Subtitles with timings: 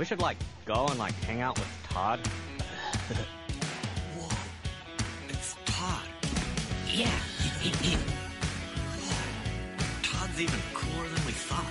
[0.00, 2.20] We should like go and like hang out with Todd.
[4.16, 4.34] Whoa.
[5.28, 6.08] It's Todd.
[6.88, 7.06] Yeah.
[7.60, 7.98] He, he,
[10.02, 11.70] Todd's even cooler than we thought.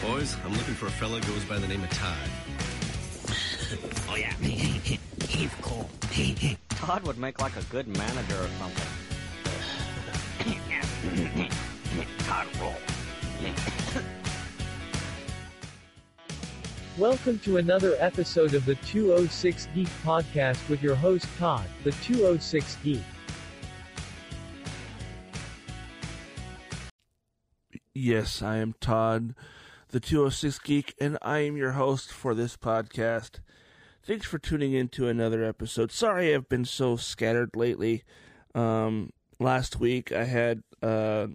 [0.00, 2.30] Boys, I'm looking for a fella goes by the name of Todd.
[4.08, 4.32] oh yeah.
[4.38, 5.90] He's cool.
[6.68, 8.86] Todd would make like a good manager or something.
[12.20, 12.76] Todd roll.
[16.98, 22.78] Welcome to another episode of the 206 Geek Podcast with your host Todd, the 206
[22.82, 23.02] Geek.
[27.92, 29.34] Yes, I am Todd,
[29.90, 33.40] the 206 Geek, and I am your host for this podcast.
[34.02, 35.92] Thanks for tuning in to another episode.
[35.92, 38.04] Sorry I've been so scattered lately.
[38.54, 41.28] Um, last week I had a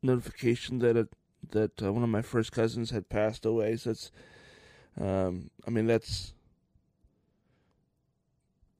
[0.00, 1.08] notification that a,
[1.50, 3.74] that uh, one of my first cousins had passed away.
[3.74, 4.12] So it's,
[5.00, 6.32] um, I mean that's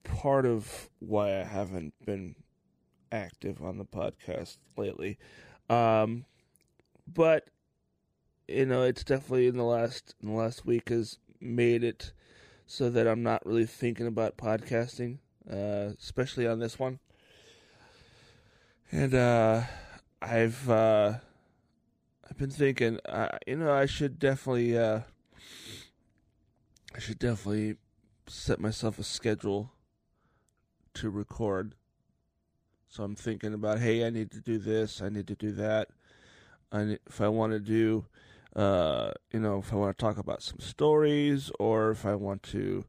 [0.05, 2.35] part of why I haven't been
[3.13, 5.19] active on the podcast lately.
[5.71, 6.25] Um,
[7.07, 7.49] but
[8.47, 12.13] you know, it's definitely in the last in the last week has made it
[12.67, 15.19] so that I'm not really thinking about podcasting,
[15.51, 16.99] uh, especially on this one.
[18.91, 19.63] And uh,
[20.23, 21.15] I've uh,
[22.29, 25.01] I've been thinking, uh, you know, I should definitely uh,
[26.99, 27.77] I should definitely
[28.27, 29.71] set myself a schedule
[30.95, 31.77] to record.
[32.89, 35.91] So I'm thinking about, hey, I need to do this, I need to do that.
[36.73, 38.07] I, if I want to do,
[38.57, 42.43] uh, you know, if I want to talk about some stories, or if I want
[42.55, 42.85] to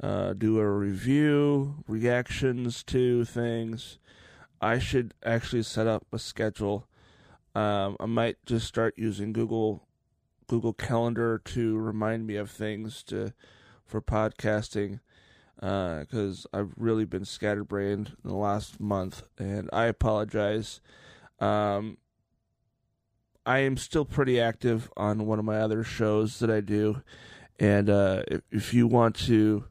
[0.00, 3.98] uh, do a review, reactions to things,
[4.60, 6.86] I should actually set up a schedule.
[7.56, 9.87] Um, I might just start using Google
[10.48, 13.32] Google Calendar to remind me of things to
[13.86, 15.00] for podcasting
[15.56, 20.80] because uh, I've really been scatterbrained in the last month, and I apologize.
[21.40, 21.98] Um,
[23.44, 27.02] I am still pretty active on one of my other shows that I do,
[27.58, 29.64] and uh, if, if, you want to,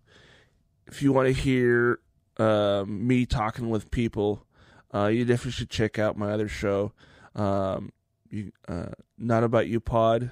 [0.87, 1.99] if you want to hear
[2.37, 4.45] uh, me talking with people,
[4.93, 6.91] uh, you definitely should check out my other show,
[7.35, 7.91] um,
[8.29, 8.87] you, uh,
[9.17, 10.31] not about you pod,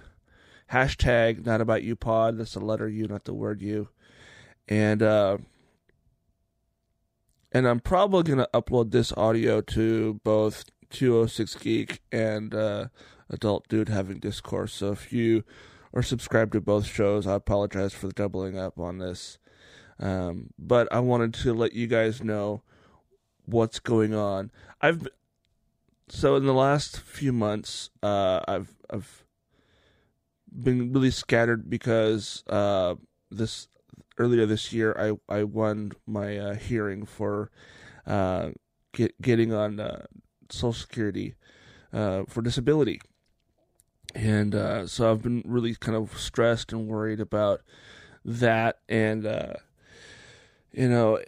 [0.71, 2.37] hashtag not about you pod.
[2.37, 3.89] That's the letter U, not the word U,
[4.67, 5.37] and uh,
[7.51, 12.87] and I'm probably gonna upload this audio to both 206 Geek and uh,
[13.29, 14.73] Adult Dude Having Discourse.
[14.73, 15.43] So if you
[15.93, 19.37] are subscribed to both shows, I apologize for the doubling up on this.
[19.99, 22.61] Um, but I wanted to let you guys know
[23.45, 24.51] what's going on.
[24.81, 25.07] I've
[26.07, 29.24] so in the last few months, uh, I've I've
[30.63, 32.95] been really scattered because uh,
[33.29, 33.67] this
[34.17, 37.51] earlier this year I I won my uh, hearing for
[38.07, 38.51] uh,
[38.93, 40.05] get, getting on uh,
[40.49, 41.35] Social Security
[41.91, 43.01] uh, for disability,
[44.13, 47.61] and uh, so I've been really kind of stressed and worried about
[48.23, 49.23] that, and
[50.71, 51.19] you know,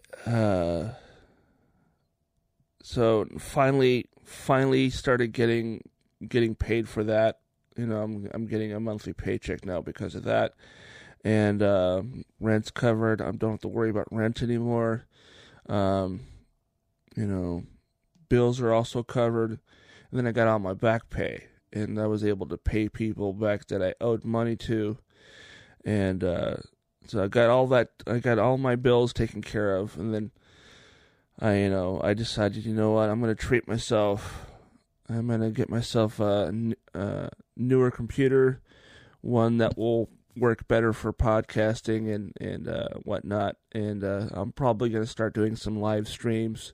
[2.82, 5.90] so finally, finally started getting
[6.28, 7.40] getting paid for that.
[7.78, 10.56] You know, I'm I'm getting a monthly paycheck now because of that,
[11.24, 12.02] and uh,
[12.40, 13.22] rent's covered.
[13.22, 15.06] I don't have to worry about rent anymore.
[15.70, 16.22] Um,
[17.16, 17.64] you know,
[18.30, 19.60] bills are also covered, and
[20.12, 23.68] then I got all my back pay and I was able to pay people back
[23.68, 24.98] that I owed money to,
[25.84, 26.58] and uh,
[27.08, 27.92] so I got all that.
[28.06, 30.32] I got all my bills taken care of, and then
[31.40, 34.47] I, you know, I decided, you know what, I'm gonna treat myself.
[35.10, 36.54] I'm gonna get myself a,
[36.94, 38.62] a newer computer,
[39.22, 43.58] one that will work better for podcasting and and uh, whatnot.
[43.72, 46.74] And uh, I'm probably gonna start doing some live streams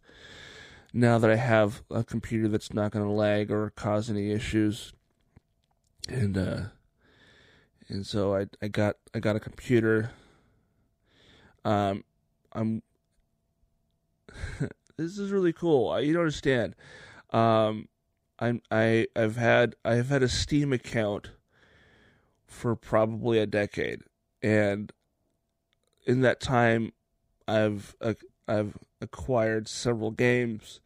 [0.93, 4.93] now that I have a computer that's not to lag or cause any issues.
[6.07, 6.61] And uh
[7.89, 10.11] and so I I got I got a computer.
[11.65, 12.03] Um
[12.51, 12.83] I'm
[14.97, 15.99] this is really cool.
[15.99, 16.75] You don't understand.
[17.31, 17.87] Um
[18.39, 21.31] I'm I I've had I've had a Steam account
[22.45, 24.01] for probably a decade
[24.41, 24.91] and
[26.05, 26.91] in that time
[27.47, 28.13] I've uh,
[28.47, 30.79] I've acquired several games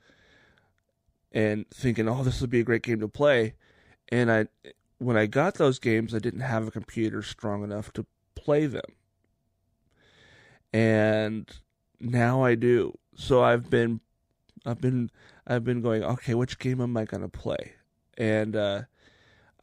[1.31, 3.53] and thinking, "Oh, this would be a great game to play."
[4.09, 4.47] And I
[4.97, 8.05] when I got those games, I didn't have a computer strong enough to
[8.35, 8.95] play them.
[10.73, 11.49] And
[11.99, 12.97] now I do.
[13.15, 14.01] So I've been
[14.67, 15.09] I've been
[15.47, 17.73] I've been going, "Okay, which game am I to play?"
[18.17, 18.81] And uh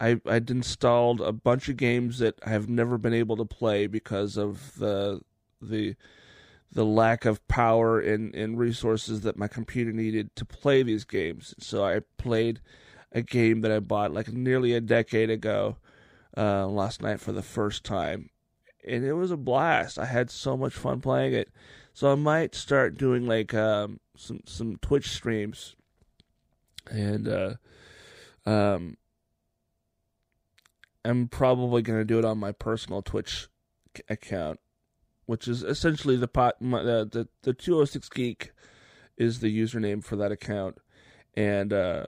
[0.00, 3.86] I I'd installed a bunch of games that I have never been able to play
[3.86, 5.20] because of the
[5.60, 5.96] the
[6.72, 11.54] the lack of power and, and resources that my computer needed to play these games.
[11.58, 12.60] So I played
[13.12, 15.76] a game that I bought like nearly a decade ago
[16.36, 18.30] uh, last night for the first time,
[18.86, 19.98] and it was a blast.
[19.98, 21.50] I had so much fun playing it.
[21.94, 25.76] So I might start doing like um, some some Twitch streams,
[26.90, 27.54] and uh,
[28.44, 28.96] um,
[31.04, 33.46] I'm probably gonna do it on my personal Twitch
[34.08, 34.58] account,
[35.26, 38.50] which is essentially the pot my, the the 206 geek
[39.16, 40.78] is the username for that account,
[41.34, 42.06] and uh,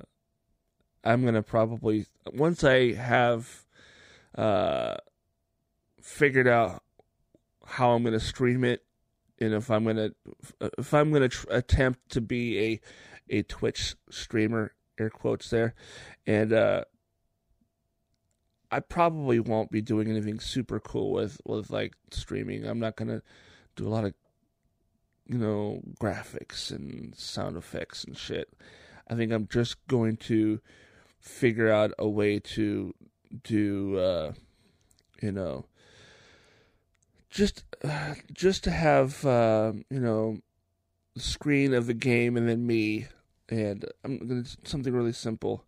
[1.04, 3.64] I'm gonna probably once I have
[4.34, 4.96] uh,
[6.02, 6.82] figured out
[7.64, 8.85] how I'm gonna stream it,
[9.40, 10.10] and if I'm gonna
[10.78, 12.80] if I'm gonna tr- attempt to be a
[13.28, 15.74] a Twitch streamer, air quotes there,
[16.26, 16.84] and uh,
[18.70, 22.64] I probably won't be doing anything super cool with with like streaming.
[22.64, 23.22] I'm not gonna
[23.74, 24.14] do a lot of
[25.26, 28.48] you know graphics and sound effects and shit.
[29.08, 30.60] I think I'm just going to
[31.20, 32.94] figure out a way to
[33.42, 34.32] do uh
[35.20, 35.66] you know
[37.36, 37.64] just
[38.32, 40.38] just to have uh, you know
[41.14, 43.06] the screen of the game and then me
[43.48, 45.64] and I'm gonna something really simple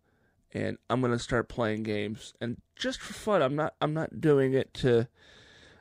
[0.51, 3.41] and I'm gonna start playing games and just for fun.
[3.41, 5.07] I'm not I'm not doing it to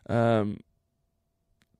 [0.08, 0.60] um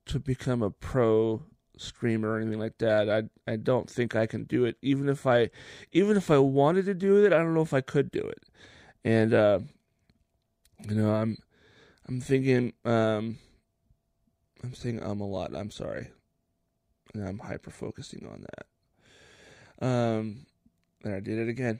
[0.07, 1.43] to become a pro
[1.77, 3.09] streamer or anything like that.
[3.09, 4.77] I I don't think I can do it.
[4.81, 5.51] Even if I
[5.91, 8.43] even if I wanted to do it, I don't know if I could do it.
[9.03, 9.59] And uh
[10.87, 11.37] you know, I'm
[12.07, 13.37] I'm thinking um
[14.63, 15.55] I'm saying um a lot.
[15.55, 16.09] I'm sorry.
[17.13, 18.45] And I'm hyper focusing on
[19.79, 19.85] that.
[19.85, 20.45] Um
[21.03, 21.79] and I did it again.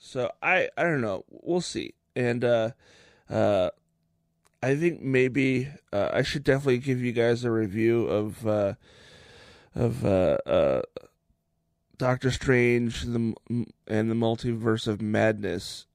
[0.00, 1.24] So I I don't know.
[1.30, 1.94] We'll see.
[2.14, 2.70] And uh
[3.30, 3.70] uh
[4.62, 8.74] I think maybe uh, I should definitely give you guys a review of uh
[9.74, 10.82] of uh uh
[11.96, 13.34] Doctor Strange the
[13.86, 15.86] and the Multiverse of Madness.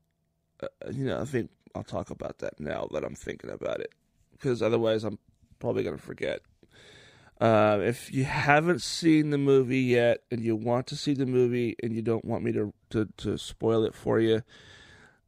[0.61, 3.93] Uh, you know, I think I'll talk about that now that I'm thinking about it
[4.31, 5.17] because otherwise I'm
[5.63, 6.41] probably going to forget.
[7.39, 11.73] Uh, if you haven't seen the movie yet and you want to see the movie
[11.81, 14.41] and you don't want me to, to, to spoil it for you,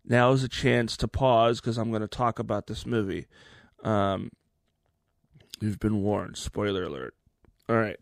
[0.03, 3.27] now is a chance to pause because I'm going to talk about this movie.
[3.81, 4.29] Um,
[5.61, 6.35] you've been warned.
[6.35, 7.15] Spoiler alert.
[7.69, 7.97] All right.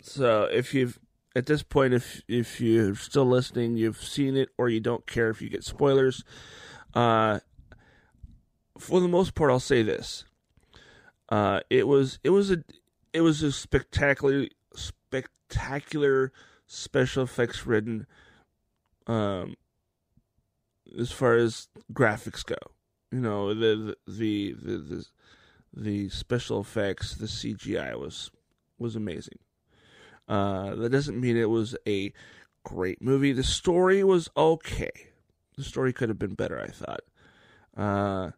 [0.00, 0.98] So if you've
[1.36, 5.28] at this point, if if you're still listening, you've seen it, or you don't care
[5.28, 6.24] if you get spoilers.
[6.94, 7.40] Uh,
[8.78, 10.24] for the most part, I'll say this:
[11.34, 12.62] uh, it was it was a
[13.12, 14.46] it was a spectacular
[14.76, 16.32] spectacular
[16.68, 18.06] special effects ridden
[19.08, 19.56] um
[20.96, 22.54] as far as graphics go.
[23.10, 25.04] You know the the the the,
[25.76, 28.30] the special effects the cgi was
[28.78, 29.40] was amazing.
[30.28, 32.12] Uh that doesn't mean it was a
[32.62, 33.32] great movie.
[33.32, 34.92] The story was okay.
[35.56, 37.02] The story could have been better i thought.
[37.76, 38.30] Uh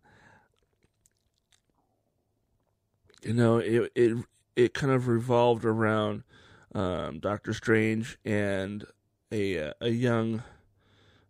[3.27, 4.17] you know it it
[4.55, 6.23] it kind of revolved around
[6.75, 8.85] um, Doctor Strange and
[9.33, 10.43] a a young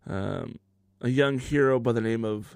[0.05, 0.59] um,
[1.01, 2.55] a young hero by the name of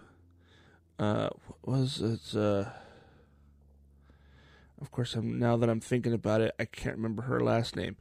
[1.01, 1.29] uh,
[1.63, 2.35] was it?
[2.37, 2.65] Uh,
[4.79, 7.97] of course, I'm now that I'm thinking about it, I can't remember her last name.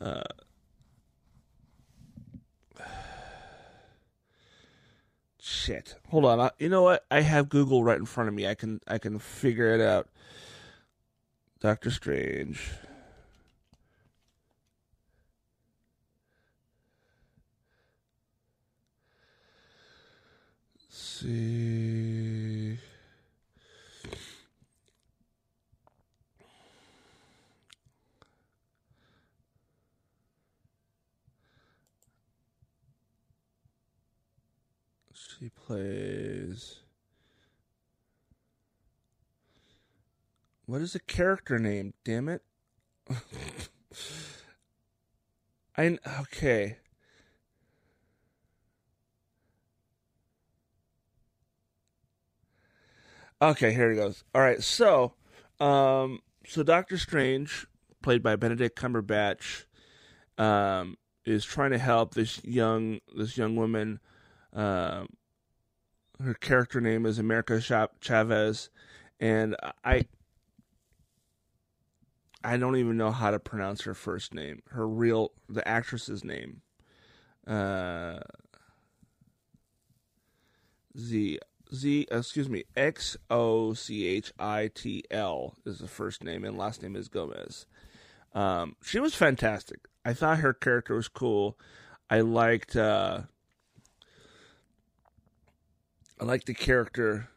[0.00, 0.22] Uh,
[5.38, 5.96] shit.
[6.08, 6.40] Hold on.
[6.40, 7.04] I, you know what?
[7.10, 8.46] I have Google right in front of me.
[8.46, 10.08] I can I can figure it out.
[11.64, 12.60] Doctor Strange.
[20.76, 22.76] Let's see.
[35.14, 36.83] She plays.
[40.66, 41.92] What is a character name?
[42.04, 42.42] Damn it!
[45.76, 46.78] I okay.
[53.42, 54.24] Okay, here it goes.
[54.34, 55.12] All right, so,
[55.60, 57.66] um, so Doctor Strange,
[58.02, 59.64] played by Benedict Cumberbatch,
[60.38, 64.00] um, is trying to help this young this young woman.
[64.54, 65.08] Um,
[66.22, 67.60] her character name is America
[68.00, 68.70] Chavez,
[69.20, 70.06] and I
[72.44, 74.62] I don't even know how to pronounce her first name.
[74.70, 76.60] Her real the actress's name.
[77.46, 78.20] Uh
[80.98, 81.38] Z
[81.74, 86.56] Z excuse me X O C H I T L is the first name and
[86.56, 87.66] last name is Gomez.
[88.34, 89.80] Um, she was fantastic.
[90.04, 91.56] I thought her character was cool.
[92.10, 93.22] I liked uh,
[96.20, 97.28] I liked the character.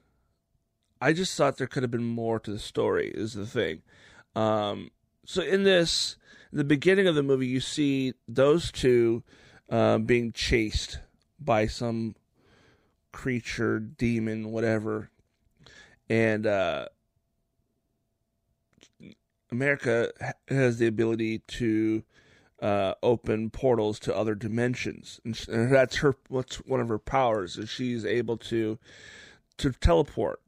[0.99, 3.11] I just thought there could have been more to the story.
[3.13, 3.83] Is the thing.
[4.35, 4.91] Um,
[5.27, 6.15] so in this,
[6.53, 9.23] the beginning of the movie, you see those two
[9.69, 10.99] uh, being chased
[11.37, 12.15] by some
[13.11, 15.09] creature, demon, whatever,
[16.09, 16.87] and uh,
[19.51, 20.13] America
[20.47, 22.03] has the ability to
[22.61, 26.15] uh, open portals to other dimensions, and, and that's her.
[26.29, 28.79] What's one of her powers is she's able to
[29.57, 30.39] to teleport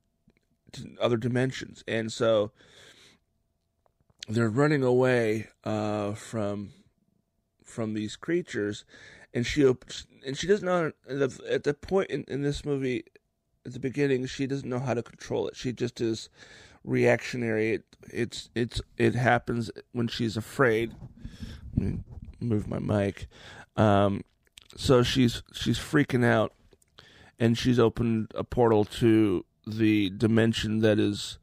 [0.72, 2.54] to other dimensions, and so
[4.30, 6.72] they're running away uh, from
[7.64, 8.86] from these creatures,
[9.34, 9.64] and she
[10.26, 13.04] and she doesn't know at the, point in, in this movie
[13.66, 15.56] at the beginning she doesn't know how to control it.
[15.56, 16.30] She just is
[16.84, 17.74] reactionary.
[17.74, 20.94] It it's it's it happens when she's afraid.
[22.40, 23.28] Move my mic.
[23.76, 24.24] Um,
[24.76, 26.54] so she's she's freaking out,
[27.40, 31.38] and she's opened a portal to the dimension that is.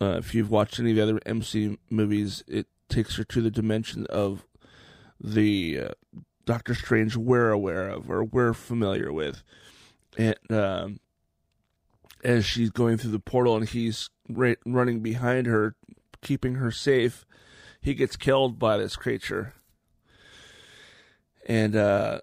[0.00, 3.50] Uh, if you've watched any of the other MC movies, it takes her to the
[3.50, 4.46] dimension of
[5.20, 5.88] the uh,
[6.44, 9.42] Doctor Strange we're aware of or we're familiar with,
[10.18, 11.00] and um,
[12.22, 15.74] as she's going through the portal and he's ra- running behind her,
[16.20, 17.24] keeping her safe,
[17.80, 19.54] he gets killed by this creature,
[21.46, 22.20] and uh,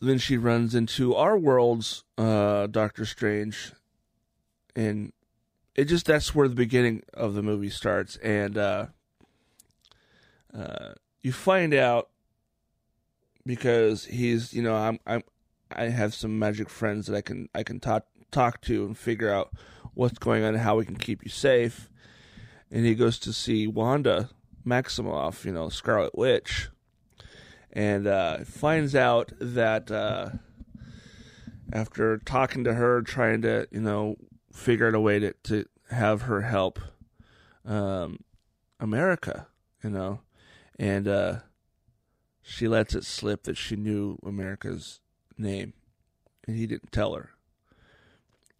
[0.00, 3.72] then she runs into our world's uh, Doctor Strange,
[4.76, 5.12] and
[5.74, 8.86] it just that's where the beginning of the movie starts, and uh,
[10.56, 12.08] uh, you find out
[13.46, 15.22] because he's you know I'm I'm
[15.70, 19.32] I have some magic friends that I can I can talk talk to and figure
[19.32, 19.52] out
[19.94, 21.88] what's going on and how we can keep you safe.
[22.70, 24.30] And he goes to see Wanda
[24.64, 26.68] Maximoff, you know, Scarlet Witch,
[27.72, 30.30] and uh, finds out that uh,
[31.72, 34.16] after talking to her, trying to you know
[34.52, 36.78] figure out a way to to have her help
[37.64, 38.20] um,
[38.78, 39.48] America,
[39.82, 40.20] you know,
[40.78, 41.36] and uh,
[42.42, 45.00] she lets it slip that she knew America's
[45.36, 45.72] name,
[46.46, 47.30] and he didn't tell her.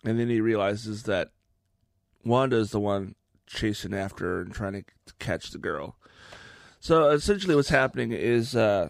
[0.05, 1.31] And then he realizes that
[2.25, 3.15] Wanda is the one
[3.47, 4.85] chasing after her and trying to
[5.19, 5.97] catch the girl.
[6.79, 8.89] So essentially, what's happening is uh,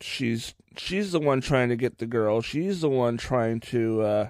[0.00, 2.40] she's she's the one trying to get the girl.
[2.40, 4.28] She's the one trying to, uh,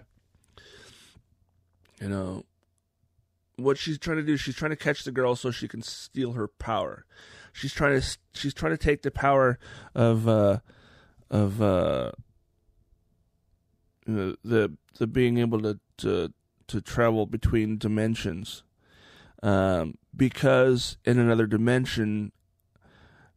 [2.01, 2.45] you know,
[3.57, 4.37] what she's trying to do.
[4.37, 7.05] She's trying to catch the girl so she can steal her power.
[7.53, 9.59] She's trying to she's trying to take the power
[9.95, 10.59] of uh,
[11.31, 12.13] of uh,
[14.07, 16.33] the the being able to to
[16.67, 18.65] to travel between dimensions,
[19.43, 22.33] um, because in another dimension,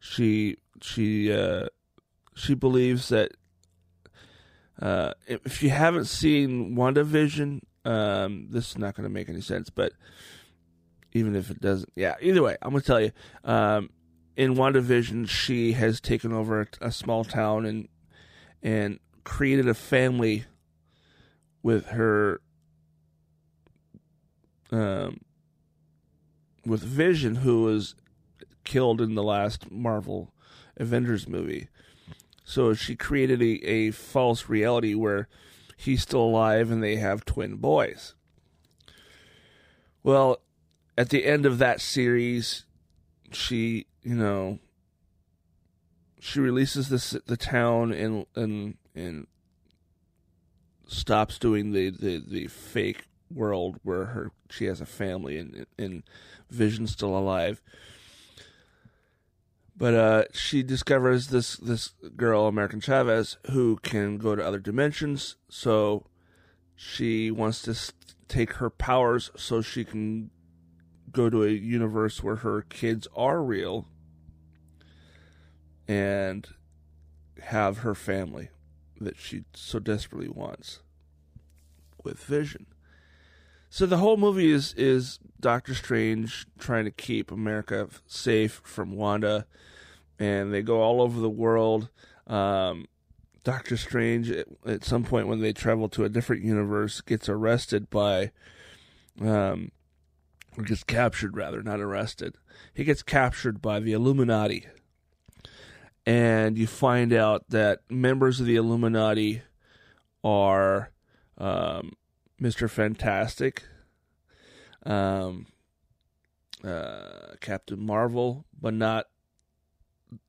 [0.00, 1.66] she she uh,
[2.34, 3.32] she believes that
[4.80, 9.70] uh, if you haven't seen WandaVision, um, this is not going to make any sense,
[9.70, 9.92] but
[11.12, 12.16] even if it doesn't, yeah.
[12.20, 13.12] Either way, I'm going to tell you.
[13.44, 13.90] Um,
[14.36, 17.88] in WandaVision, she has taken over a, a small town and
[18.62, 20.44] and created a family
[21.62, 22.40] with her
[24.70, 25.20] um,
[26.66, 27.94] with Vision, who was
[28.64, 30.34] killed in the last Marvel
[30.76, 31.68] Avengers movie.
[32.44, 35.26] So she created a, a false reality where
[35.78, 38.14] he's still alive and they have twin boys.
[40.02, 40.40] Well,
[40.96, 42.64] at the end of that series,
[43.30, 44.58] she, you know,
[46.18, 49.28] she releases this the town and and and
[50.88, 56.02] stops doing the, the, the fake world where her she has a family and and
[56.50, 57.62] Vision's still alive.
[59.78, 65.36] But uh, she discovers this this girl, American Chavez, who can go to other dimensions.
[65.48, 66.06] So
[66.74, 67.76] she wants to
[68.26, 70.30] take her powers so she can
[71.12, 73.86] go to a universe where her kids are real
[75.86, 76.48] and
[77.40, 78.50] have her family
[79.00, 80.80] that she so desperately wants
[82.02, 82.66] with Vision.
[83.70, 89.46] So the whole movie is is Doctor Strange trying to keep America safe from Wanda,
[90.18, 91.88] and they go all over the world.
[92.26, 92.86] Um,
[93.44, 97.88] Doctor Strange, at, at some point when they travel to a different universe, gets arrested
[97.88, 98.32] by,
[99.20, 99.70] um,
[100.56, 102.36] or gets captured rather, not arrested.
[102.74, 104.66] He gets captured by the Illuminati,
[106.04, 109.42] and you find out that members of the Illuminati
[110.24, 110.90] are
[111.38, 111.92] um,
[112.40, 112.68] Mr.
[112.68, 113.62] Fantastic,
[114.88, 115.46] um,
[116.64, 119.06] uh, Captain Marvel, but not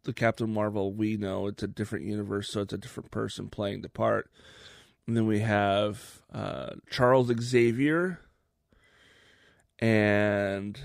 [0.03, 1.47] the Captain Marvel we know.
[1.47, 4.29] It's a different universe, so it's a different person playing the part.
[5.07, 8.19] And then we have uh, Charles Xavier
[9.79, 10.79] and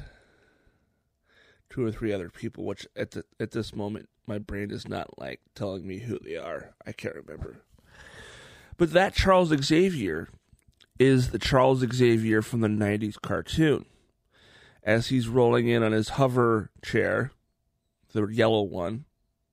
[1.69, 5.19] two or three other people, which at the, at this moment my brain is not
[5.19, 6.75] like telling me who they are.
[6.87, 7.59] I can't remember.
[8.77, 10.29] But that Charles Xavier
[10.99, 13.87] is the Charles Xavier from the 90s cartoon.
[14.83, 17.33] As he's rolling in on his hover chair,
[18.13, 19.07] the yellow one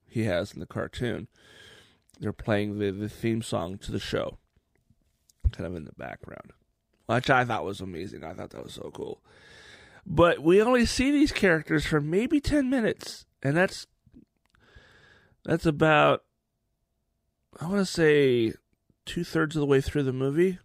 [0.08, 1.28] he has in the cartoon,
[2.20, 4.38] they're playing the, the theme song to the show,
[5.52, 6.52] kind of in the background,
[7.08, 8.24] which I thought was amazing.
[8.24, 9.22] I thought that was so cool.
[10.06, 13.88] But we only see these characters for maybe 10 minutes, and that's
[15.44, 16.24] that's about
[17.60, 18.54] I want to say
[19.06, 20.60] two thirds of the way through the movie.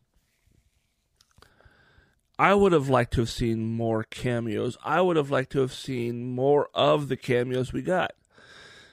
[2.39, 4.77] I would have liked to have seen more cameos.
[4.85, 8.13] I would have liked to have seen more of the cameos we got.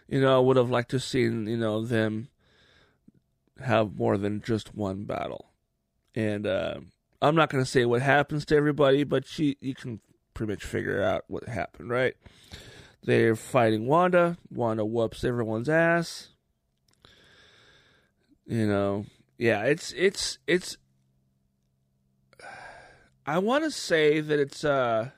[0.07, 2.29] You know, I would have liked to have seen, you know, them
[3.59, 5.49] have more than just one battle.
[6.15, 6.79] And uh,
[7.21, 9.99] I'm not going to say what happens to everybody, but she, you can
[10.33, 12.15] pretty much figure out what happened, right?
[13.03, 14.37] They're fighting Wanda.
[14.49, 16.29] Wanda whoops everyone's ass.
[18.45, 19.05] You know,
[19.37, 20.77] yeah, it's it's it's
[23.25, 25.09] I want to say that it's uh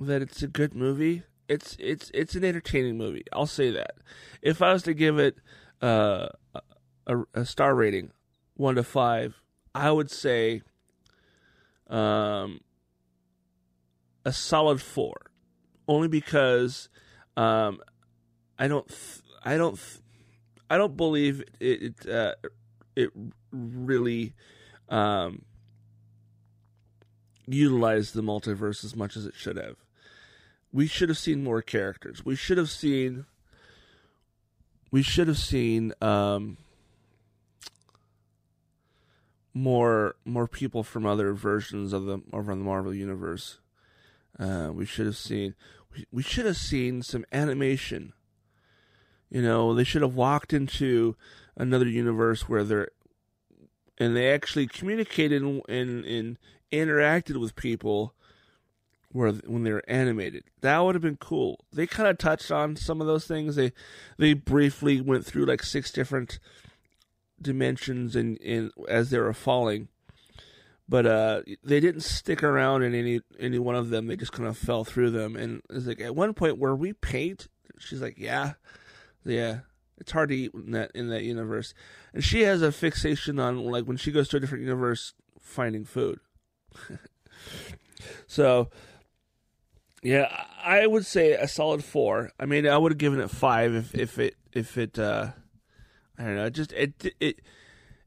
[0.00, 1.22] that it's a good movie.
[1.48, 3.24] It's it's it's an entertaining movie.
[3.32, 3.92] I'll say that.
[4.42, 5.36] If I was to give it
[5.80, 6.28] uh,
[7.06, 8.12] a, a star rating,
[8.54, 9.40] one to five,
[9.74, 10.62] I would say
[11.88, 12.60] um
[14.24, 15.14] a solid four,
[15.88, 16.88] only because
[17.36, 17.80] um
[18.58, 20.00] I don't th- I don't th-
[20.68, 22.34] I don't believe it it, uh,
[22.96, 23.10] it
[23.50, 24.34] really
[24.88, 25.42] um
[27.46, 29.76] utilized the multiverse as much as it should have.
[30.72, 32.24] We should have seen more characters.
[32.24, 33.26] We should have seen.
[34.90, 36.56] We should have seen um,
[39.54, 43.58] more more people from other versions of the of the Marvel universe.
[44.38, 45.54] Uh, we should have seen.
[45.94, 48.14] We, we should have seen some animation.
[49.30, 51.16] You know, they should have walked into
[51.56, 52.88] another universe where they're
[53.98, 56.38] and they actually communicated and in, in,
[56.72, 58.14] interacted with people
[59.12, 60.44] where when they were animated.
[60.62, 61.64] That would have been cool.
[61.72, 63.56] They kind of touched on some of those things.
[63.56, 63.72] They
[64.18, 66.38] they briefly went through like six different
[67.40, 69.88] dimensions and in, in as they were falling.
[70.88, 74.06] But uh, they didn't stick around in any any one of them.
[74.06, 75.36] They just kind of fell through them.
[75.36, 78.54] And it's like at one point where we paint, she's like, "Yeah,
[79.24, 79.60] yeah,
[79.98, 81.72] it's hard to eat in that in that universe."
[82.12, 85.84] And she has a fixation on like when she goes to a different universe, finding
[85.84, 86.20] food.
[88.26, 88.70] so,
[90.02, 92.32] yeah, I would say a solid four.
[92.38, 95.30] I mean, I would have given it five if if it if it uh,
[96.18, 97.40] I don't know, just it it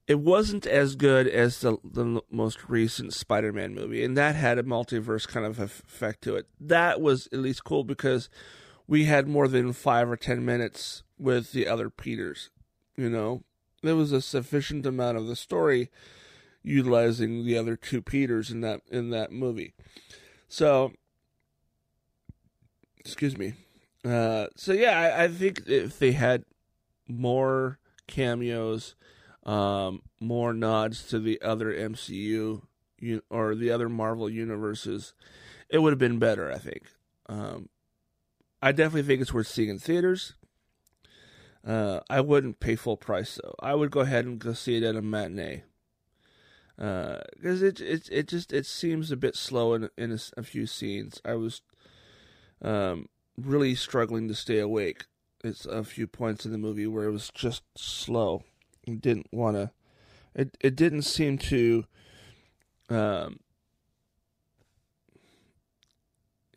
[0.07, 4.63] it wasn't as good as the the most recent Spider-Man movie, and that had a
[4.63, 6.47] multiverse kind of effect to it.
[6.59, 8.29] That was at least cool because
[8.87, 12.51] we had more than five or ten minutes with the other Peters.
[12.95, 13.43] You know,
[13.81, 15.89] there was a sufficient amount of the story
[16.65, 19.73] utilizing the other two Peters in that in that movie.
[20.47, 20.93] So,
[22.99, 23.53] excuse me.
[24.03, 26.43] Uh, so yeah, I, I, think if they had
[27.07, 28.95] more cameos,
[29.43, 32.61] um, more nods to the other MCU
[33.31, 35.13] or the other Marvel universes,
[35.69, 36.51] it would have been better.
[36.51, 36.83] I think.
[37.27, 37.69] Um,
[38.61, 40.33] I definitely think it's worth seeing in theaters.
[41.65, 43.55] Uh, I wouldn't pay full price though.
[43.59, 45.63] I would go ahead and go see it at a matinee
[46.77, 50.43] because uh, it it it just it seems a bit slow in in a, a
[50.43, 51.21] few scenes.
[51.23, 51.61] I was
[52.61, 53.07] um,
[53.37, 55.05] really struggling to stay awake.
[55.43, 58.43] It's a few points in the movie where it was just slow.
[58.85, 59.71] Didn't want to.
[60.33, 61.85] It it didn't seem to.
[62.89, 63.39] Um,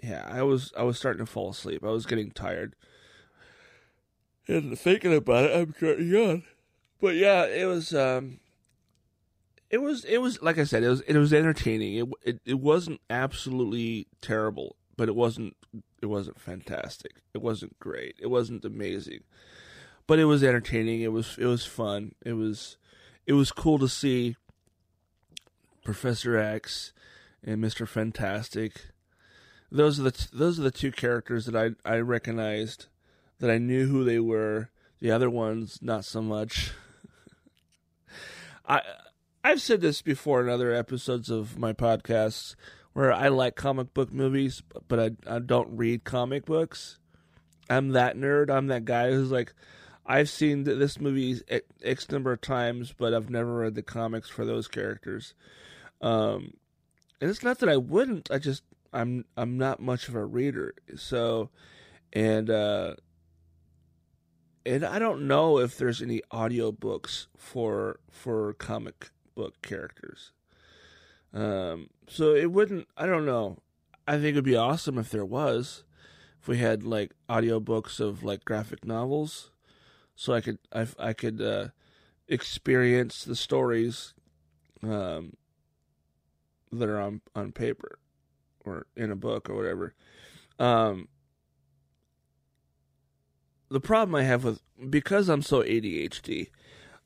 [0.02, 1.85] yeah, I was I was starting to fall asleep.
[1.85, 2.74] I was getting tired.
[4.46, 6.44] And thinking about it, I'm getting yawn.
[7.00, 8.40] But yeah, it was um
[9.70, 11.96] it was it was like I said it was it was entertaining.
[11.96, 15.57] It it, it wasn't absolutely terrible, but it wasn't
[16.00, 17.16] it wasn't fantastic.
[17.35, 18.16] It wasn't great.
[18.20, 19.20] It wasn't amazing.
[20.07, 21.02] But it was entertaining.
[21.02, 22.14] It was it was fun.
[22.24, 22.76] It was
[23.26, 24.37] it was cool to see
[25.85, 26.92] Professor X
[27.44, 27.87] and Mr.
[27.87, 28.87] Fantastic.
[29.70, 32.87] Those are the those are the two characters that I I recognized
[33.38, 34.70] that I knew who they were.
[35.00, 36.72] The other ones not so much.
[38.66, 38.83] I
[39.44, 42.55] I've said this before in other episodes of my podcasts
[42.92, 46.98] where I like comic book movies, but I, I don't read comic books.
[47.70, 48.51] I'm that nerd.
[48.51, 49.55] I'm that guy who's like,
[50.05, 51.40] I've seen this movie
[51.83, 55.35] X number of times, but I've never read the comics for those characters.
[56.01, 56.55] Um,
[57.20, 58.31] and it's not that I wouldn't.
[58.31, 60.74] I just I'm I'm not much of a reader.
[60.96, 61.51] So,
[62.12, 62.94] and uh,
[64.64, 70.33] and I don't know if there's any audiobooks for for comic book characters.
[71.33, 72.88] Um, so it wouldn't.
[72.96, 73.59] I don't know.
[74.07, 75.85] I think it'd be awesome if there was.
[76.40, 79.51] If we had like audiobooks of like graphic novels
[80.18, 81.68] so I could I, I could uh,
[82.27, 84.14] experience the stories
[84.83, 85.35] um,
[86.72, 88.01] that are on on paper
[88.64, 89.94] or in a book or whatever.
[90.59, 91.07] Um,
[93.70, 96.48] the problem I have with because I'm so ADHD,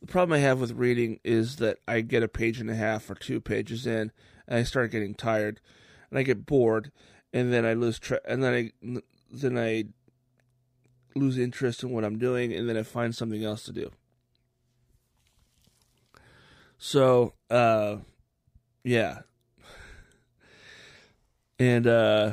[0.02, 3.08] the problem I have with reading is that I get a page and a half
[3.08, 4.10] or two pages in,
[4.48, 5.60] and I start getting tired,
[6.10, 6.90] and I get bored,
[7.32, 9.84] and then I lose and then I then I
[11.14, 13.92] lose interest in what I'm doing, and then I find something else to do.
[16.78, 17.98] So, uh,
[18.82, 19.20] yeah.
[21.60, 22.32] And, uh,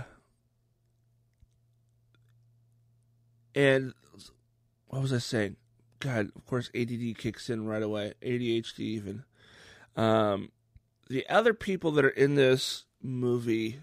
[3.54, 3.94] and
[4.88, 5.58] what was I saying?
[6.00, 8.14] God, of course, ADD kicks in right away.
[8.22, 9.24] ADHD, even.
[9.96, 10.52] Um,
[11.10, 13.80] the other people that are in this movie,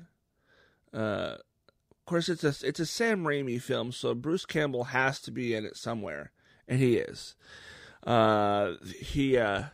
[0.94, 5.30] uh, of course, it's a it's a Sam Raimi film, so Bruce Campbell has to
[5.30, 6.32] be in it somewhere,
[6.66, 7.34] and he is.
[8.06, 9.64] Uh, he uh,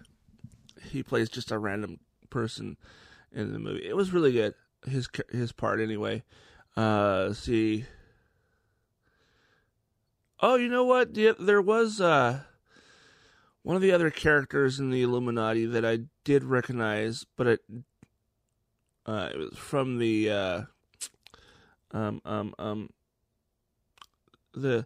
[0.91, 2.01] he plays just a random
[2.31, 2.77] person
[3.31, 3.87] in the movie.
[3.87, 4.55] It was really good.
[4.87, 6.25] His his part anyway.
[6.77, 7.85] Uh, see.
[10.45, 11.15] Oh, you know what?
[11.15, 12.41] There was uh,
[13.63, 17.61] one of the other characters in the Illuminati that I did recognize, but it
[19.07, 20.63] uh, it was from the uh,
[21.93, 22.91] um, um, um,
[24.53, 24.85] the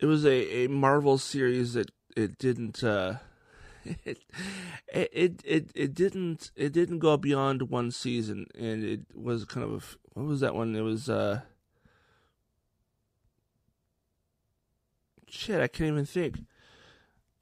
[0.00, 3.16] it was a, a Marvel series that it didn't uh,
[3.84, 4.20] it,
[4.88, 9.72] it it it didn't it didn't go beyond one season and it was kind of
[10.14, 11.40] a, what was that one it was uh
[15.32, 16.38] shit I can't even think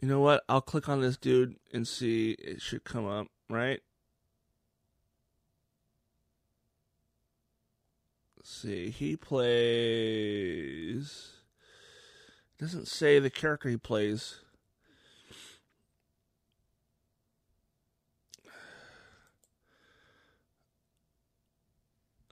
[0.00, 3.80] you know what I'll click on this dude and see it should come up right
[8.40, 8.88] Let's see.
[8.88, 10.52] He plays.
[12.58, 14.40] Doesn't say the character he plays.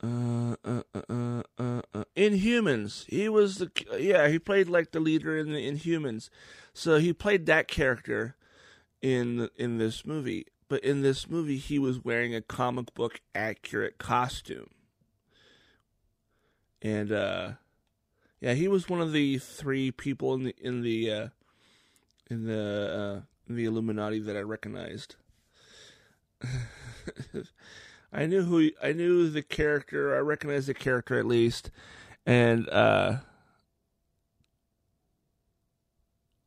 [0.02, 1.38] Uh, uh, uh, uh,
[2.18, 3.07] Inhumans.
[3.09, 4.28] He was the yeah.
[4.28, 6.31] He played like the leader in the Inhumans,
[6.74, 8.37] so he played that character
[9.00, 10.46] in in this movie.
[10.68, 14.68] But in this movie, he was wearing a comic book accurate costume
[16.83, 17.52] and uh,
[18.40, 21.28] yeah, he was one of the three people in the in the uh,
[22.31, 25.16] in the uh, in the Illuminati that I recognized.
[28.12, 30.16] I knew who I knew the character.
[30.16, 31.70] I recognized the character at least,
[32.28, 33.16] and uh,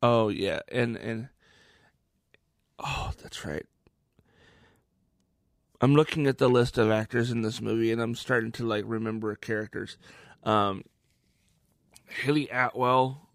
[0.04, 1.30] oh yeah, and and
[2.78, 3.66] oh that's right.
[5.82, 8.84] I'm looking at the list of actors in this movie, and I'm starting to like
[8.86, 9.98] remember characters.
[10.44, 10.84] Um,
[12.06, 13.30] Hayley Atwell,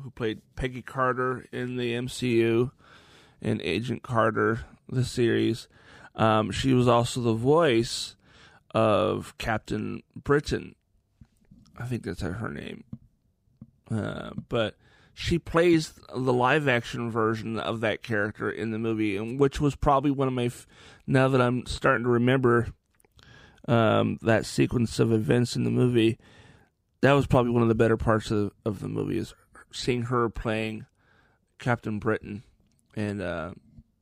[0.00, 2.70] who played Peggy Carter in the MCU
[3.42, 5.68] and Agent Carter, the series.
[6.14, 8.16] Um, she was also the voice
[8.74, 10.74] of Captain Britain.
[11.78, 12.84] I think that's her name.
[13.90, 14.76] Uh, but
[15.14, 19.76] she plays the live action version of that character in the movie, and which was
[19.76, 20.46] probably one of my.
[20.46, 20.66] F-
[21.06, 22.68] now that I'm starting to remember
[23.68, 26.18] um, that sequence of events in the movie,
[27.02, 29.34] that was probably one of the better parts of of the movie is
[29.72, 30.86] seeing her playing
[31.58, 32.42] Captain Britain
[32.94, 33.52] and uh,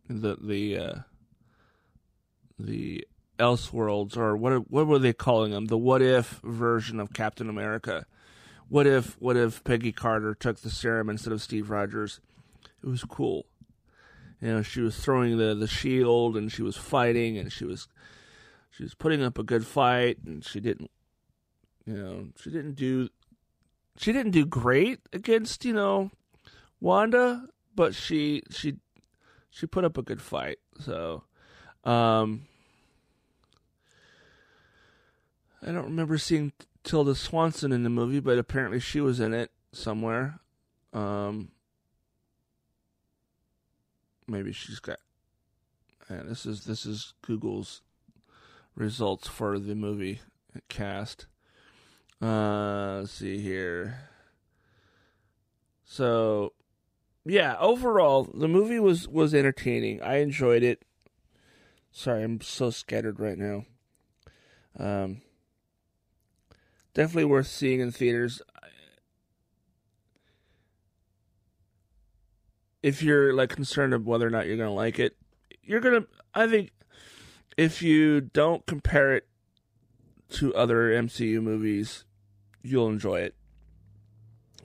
[0.09, 0.95] the the uh,
[2.59, 3.07] the
[3.41, 5.67] Elseworlds or what what were they calling them?
[5.67, 8.07] The what if version of Captain America
[8.71, 12.21] what if what if Peggy Carter took the serum instead of Steve Rogers?
[12.83, 13.47] It was cool.
[14.41, 17.89] You know, she was throwing the, the shield and she was fighting and she was
[18.71, 20.91] she was putting up a good fight and she didn't
[21.85, 23.09] you know, she didn't do
[23.97, 26.13] she didn't do great against, you know,
[26.81, 28.77] Wanda, but she she
[29.51, 30.61] she put up a good fight.
[30.79, 31.25] So
[31.83, 32.47] um
[35.63, 36.53] I don't remember seeing
[36.85, 40.41] Tilda Swanson in the movie, but apparently she was in it somewhere.
[40.93, 41.51] Um,
[44.27, 44.99] maybe she's got.
[46.09, 47.83] And this is this is Google's
[48.75, 50.21] results for the movie
[50.69, 51.27] cast.
[52.21, 54.09] Uh, let's see here.
[55.85, 56.53] So,
[57.25, 60.03] yeah, overall, the movie was was entertaining.
[60.03, 60.85] I enjoyed it.
[61.93, 63.65] Sorry, I'm so scattered right now.
[64.79, 65.23] Um,
[66.95, 68.43] definitely worth seeing in theaters.
[72.83, 75.17] If you're like concerned of whether or not you're gonna like it,
[75.63, 76.07] you're gonna.
[76.35, 76.73] I think
[77.57, 79.27] if you don't compare it
[80.31, 82.05] to other MCU movies,
[82.63, 83.35] you'll enjoy it.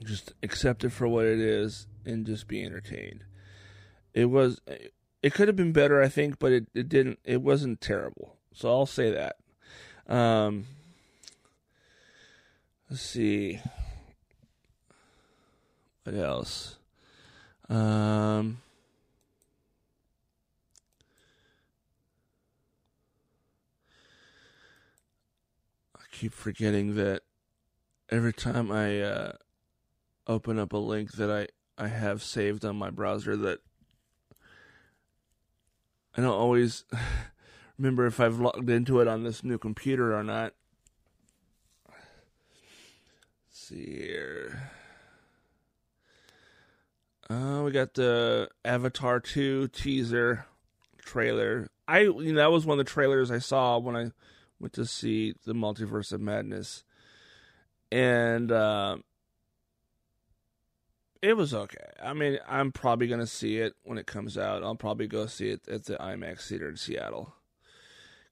[0.02, 3.24] Just accept it for what it is and just be entertained.
[4.14, 4.60] It was
[5.22, 8.36] it could have been better, I think, but it, it didn't it wasn't terrible.
[8.52, 9.36] So I'll say that.
[10.12, 10.66] Um
[12.90, 13.60] let's see.
[16.04, 16.76] What else?
[17.68, 18.58] Um
[25.96, 27.22] I keep forgetting that
[28.08, 29.32] every time I uh,
[30.26, 31.48] open up a link that I,
[31.82, 33.60] I have saved on my browser that
[36.16, 36.84] I don't always
[37.78, 40.54] remember if I've logged into it on this new computer or not.
[43.48, 44.70] Let's see here.
[47.28, 50.46] Uh, we got the Avatar 2 teaser
[50.98, 51.68] trailer.
[51.88, 54.10] I you know, that was one of the trailers I saw when I
[54.60, 56.84] went to see the Multiverse of Madness
[57.90, 58.98] and uh,
[61.20, 61.86] it was okay.
[62.00, 64.62] I mean, I'm probably gonna see it when it comes out.
[64.62, 67.34] I'll probably go see it at the IMAX theater in Seattle,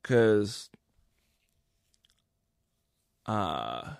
[0.02, 0.70] cause,
[3.26, 3.94] uh,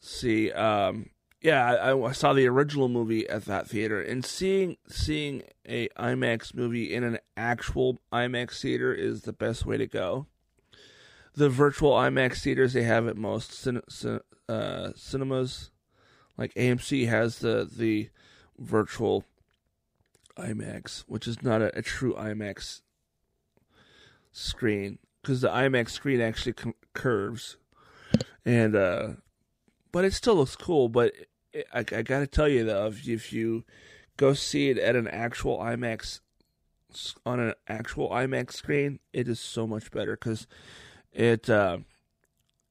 [0.00, 1.10] see, um,
[1.40, 6.54] yeah, I, I saw the original movie at that theater, and seeing seeing a IMAX
[6.54, 10.26] movie in an actual IMAX theater is the best way to go
[11.34, 15.70] the virtual IMAX theaters they have at most cin- cin- uh, cinemas.
[16.36, 18.10] Like AMC has the the
[18.58, 19.24] virtual
[20.36, 22.80] IMAX, which is not a, a true IMAX
[24.32, 26.54] screen because the IMAX screen actually
[26.94, 27.56] curves,
[28.44, 29.08] and uh,
[29.92, 30.88] but it still looks cool.
[30.88, 31.12] But
[31.52, 33.64] it, I, I got to tell you though, if, if you
[34.16, 36.20] go see it at an actual IMAX
[37.24, 40.46] on an actual IMAX screen, it is so much better because
[41.12, 41.78] it uh,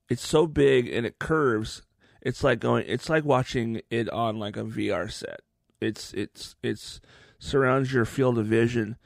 [0.09, 1.83] it's so big and it curves.
[2.21, 2.85] It's like going.
[2.87, 5.41] It's like watching it on like a VR set.
[5.79, 6.99] It's it's it's
[7.37, 8.97] surrounds your field of vision,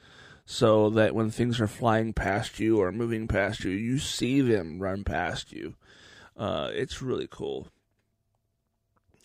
[0.44, 4.80] so that when things are flying past you or moving past you, you see them
[4.80, 5.74] run past you.
[6.36, 7.68] Uh, it's really cool.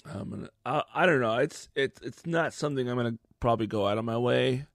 [0.06, 0.50] I'm gonna.
[0.66, 1.38] I, I don't know.
[1.38, 4.66] It's it's it's not something I'm gonna probably go out of my way.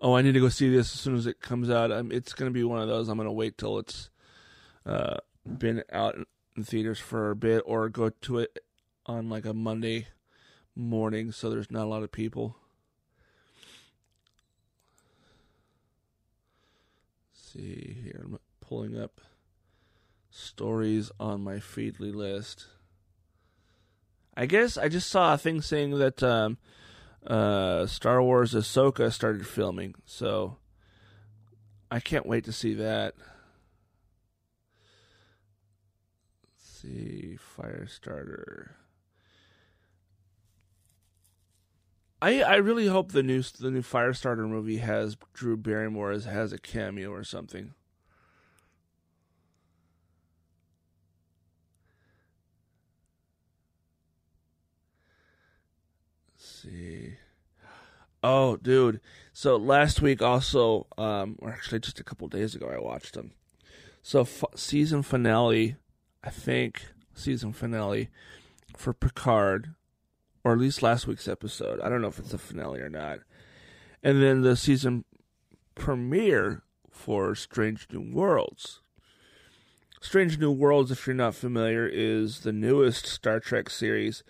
[0.00, 1.90] Oh, I need to go see this as soon as it comes out.
[1.90, 3.08] I'm, it's gonna be one of those.
[3.08, 4.10] I'm gonna wait till it's
[4.86, 5.16] uh,
[5.46, 6.16] been out
[6.56, 8.58] in theaters for a bit or go to it
[9.06, 10.08] on like a Monday
[10.74, 12.56] morning so there's not a lot of people.
[17.32, 19.20] Let's see here, I'm pulling up
[20.30, 22.66] stories on my Feedly list.
[24.38, 26.58] I guess I just saw a thing saying that um,
[27.26, 30.58] uh, Star Wars Ahsoka started filming, so
[31.90, 33.14] I can't wait to see that.
[36.44, 38.68] Let's see, Firestarter.
[42.22, 46.52] I I really hope the new the new Firestarter movie has Drew Barrymore as has
[46.52, 47.74] a cameo or something.
[56.62, 57.14] See.
[58.22, 59.00] Oh, dude.
[59.32, 63.32] So last week also, um, or actually just a couple days ago, I watched them.
[64.02, 65.76] So f- season finale
[66.22, 66.82] I think,
[67.14, 68.08] season finale
[68.76, 69.74] for Picard,
[70.44, 71.80] or at least last week's episode.
[71.80, 73.20] I don't know if it's a finale or not.
[74.02, 75.04] And then the season
[75.74, 78.80] premiere for Strange New Worlds.
[80.00, 84.22] Strange New Worlds, if you're not familiar, is the newest Star Trek series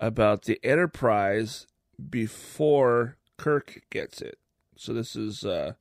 [0.00, 1.66] about the Enterprise
[2.10, 4.38] before Kirk gets it.
[4.76, 5.72] So this is, uh,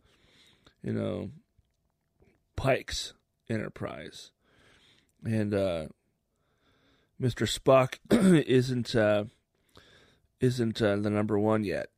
[0.81, 1.29] you know,
[2.55, 3.13] Pike's
[3.49, 4.31] Enterprise
[5.23, 5.87] and uh,
[7.21, 7.47] Mr.
[7.47, 7.97] Spock
[8.47, 9.25] isn't uh,
[10.39, 11.89] isn't uh, the number one yet.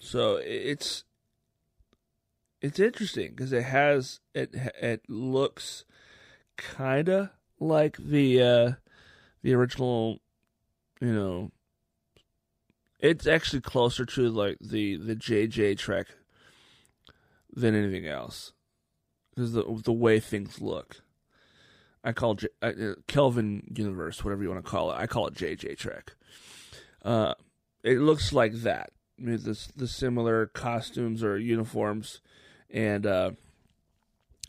[0.00, 1.04] So it's
[2.60, 5.84] it's interesting because it has it it looks
[6.56, 8.72] kind of like the uh,
[9.42, 10.20] the original,
[11.00, 11.50] you know.
[13.00, 16.06] it's actually closer to like the the JJ Trek
[17.52, 18.52] than anything else
[19.30, 21.02] because the the way things look.
[22.02, 22.72] I call J, uh,
[23.08, 24.94] Kelvin Universe, whatever you want to call it.
[24.94, 26.14] I call it JJ Trek.
[27.04, 27.34] Uh,
[27.82, 28.90] it looks like that.
[29.18, 32.20] I mean, the the similar costumes or uniforms,
[32.70, 33.30] and uh,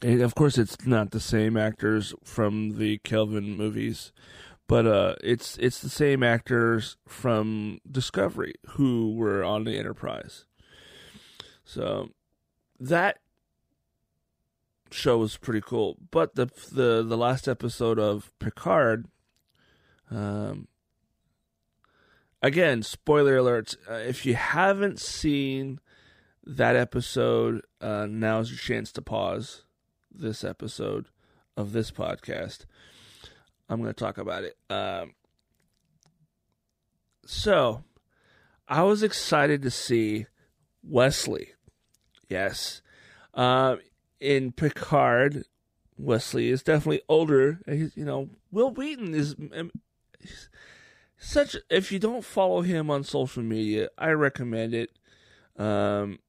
[0.02, 4.12] and of course, it's not the same actors from the Kelvin movies,
[4.68, 10.46] but uh, it's it's the same actors from Discovery who were on the Enterprise.
[11.64, 12.10] So
[12.80, 13.20] that
[14.92, 15.98] show was pretty cool.
[16.12, 19.08] But the the the last episode of Picard,
[20.12, 20.68] um,
[22.42, 23.76] again, spoiler alerts.
[23.90, 25.80] Uh, if you haven't seen
[26.46, 29.64] that episode, uh, now's your chance to pause
[30.12, 31.08] this episode
[31.56, 32.66] of this podcast.
[33.70, 34.58] I'm going to talk about it.
[34.70, 35.14] Um,
[37.26, 37.84] so,
[38.68, 40.26] I was excited to see
[40.84, 41.50] Wesley.
[42.30, 42.82] Yes.
[43.34, 43.78] Uh,
[44.20, 45.44] in Picard,
[45.98, 47.60] Wesley is definitely older.
[47.66, 49.72] He's, you know, Wil Wheaton is um,
[51.18, 51.56] such.
[51.70, 54.92] If you don't follow him on social media, I recommend it.
[55.58, 56.20] Um,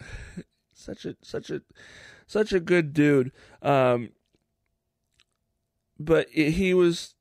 [0.72, 1.62] such a such a
[2.26, 3.32] such a good dude.
[3.62, 4.10] Um,
[5.98, 7.14] but he was,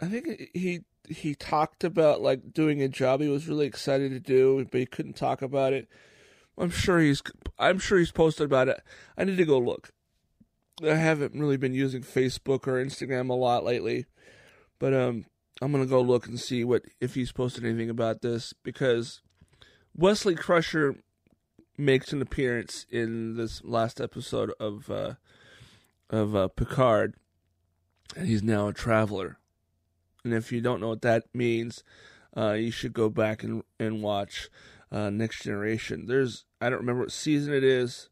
[0.00, 4.20] I think he he talked about like doing a job he was really excited to
[4.20, 5.88] do, but he couldn't talk about it.
[6.58, 7.22] I'm sure he's
[7.58, 8.80] I'm sure he's posted about it.
[9.16, 9.90] I need to go look.
[10.82, 14.06] I haven't really been using Facebook or Instagram a lot lately,
[14.78, 15.26] but um,
[15.60, 19.22] I'm gonna go look and see what if he's posted anything about this because
[19.94, 20.96] Wesley Crusher
[21.78, 25.14] makes an appearance in this last episode of uh,
[26.10, 27.14] of uh, Picard,
[28.16, 29.38] and he's now a traveler.
[30.24, 31.82] And if you don't know what that means,
[32.36, 34.48] uh, you should go back and and watch
[34.90, 36.06] uh, Next Generation.
[36.06, 38.08] There's I don't remember what season it is,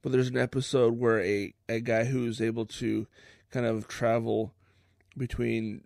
[0.00, 3.06] but there's an episode where a a guy who's able to
[3.50, 4.54] kind of travel
[5.16, 5.82] between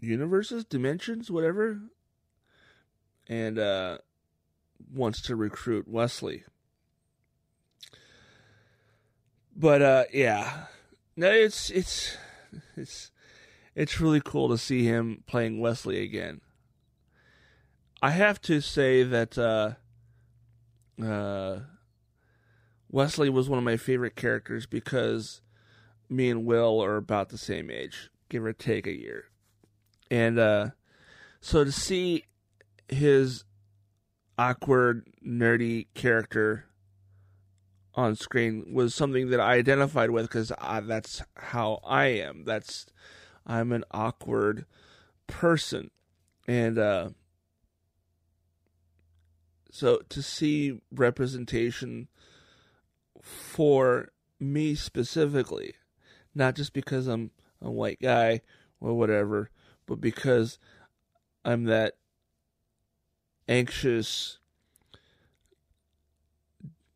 [0.00, 1.80] universes, dimensions, whatever,
[3.28, 3.98] and uh,
[4.92, 6.44] wants to recruit Wesley.
[9.54, 10.66] But uh, yeah,
[11.18, 12.16] no, it's it's
[12.76, 13.10] it's
[13.74, 16.40] it's really cool to see him playing Wesley again.
[18.00, 19.72] I have to say that uh,
[21.04, 21.62] uh,
[22.88, 25.40] Wesley was one of my favorite characters because
[26.08, 29.24] me and Wil are about the same age, give or take a year.
[30.12, 30.68] And uh,
[31.40, 32.26] so to see
[32.86, 33.42] his
[34.38, 36.66] awkward, nerdy character
[37.98, 40.52] on screen was something that I identified with because
[40.86, 42.44] that's how I am.
[42.44, 42.86] That's
[43.44, 44.66] I'm an awkward
[45.26, 45.90] person,
[46.46, 47.08] and uh,
[49.72, 52.06] so to see representation
[53.20, 55.74] for me specifically,
[56.36, 58.42] not just because I'm a white guy
[58.80, 59.50] or whatever,
[59.86, 60.60] but because
[61.44, 61.94] I'm that
[63.48, 64.38] anxious,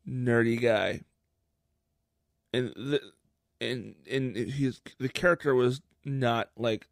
[0.07, 1.01] nerdy guy.
[2.53, 3.01] And the
[3.59, 6.87] and and he's the character was not like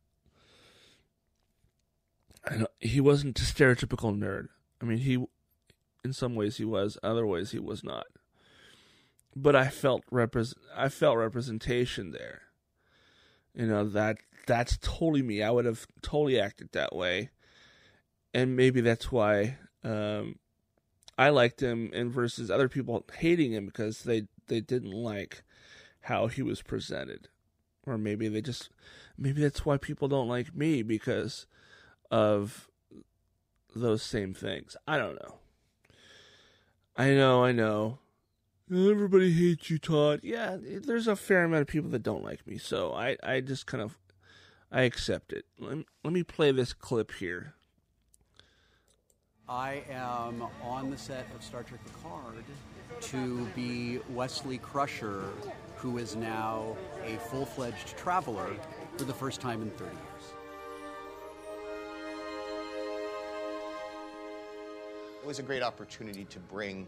[2.79, 4.47] he wasn't a stereotypical nerd.
[4.81, 5.23] I mean, he
[6.03, 8.07] in some ways he was, other ways he was not.
[9.35, 12.41] But I felt represent I felt representation there.
[13.53, 15.43] You know that that's totally me.
[15.43, 17.29] I would have totally acted that way,
[18.33, 20.39] and maybe that's why um,
[21.21, 25.43] I liked him, and versus other people hating him because they they didn't like
[26.01, 27.27] how he was presented,
[27.85, 28.71] or maybe they just
[29.19, 31.45] maybe that's why people don't like me because
[32.09, 32.67] of
[33.75, 34.75] those same things.
[34.87, 35.35] I don't know.
[36.97, 37.99] I know, I know.
[38.71, 40.21] Everybody hates you, Todd.
[40.23, 43.67] Yeah, there's a fair amount of people that don't like me, so I, I just
[43.67, 43.99] kind of,
[44.71, 45.45] I accept it.
[45.59, 47.53] Let, let me play this clip here.
[49.49, 52.45] I am on the set of Star Trek Picard
[53.01, 55.23] to be Wesley Crusher,
[55.75, 58.49] who is now a full fledged traveler
[58.97, 60.33] for the first time in 30 years.
[65.21, 66.87] It was a great opportunity to bring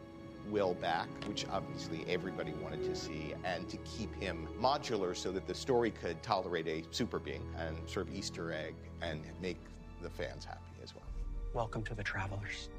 [0.49, 5.47] Wil back, which obviously everybody wanted to see, and to keep him modular so that
[5.47, 9.60] the story could tolerate a super being and of Easter egg and make
[10.01, 10.72] the fans happy.
[11.54, 12.70] Welcome to the Travelers.